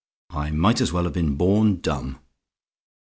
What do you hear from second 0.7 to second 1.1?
as well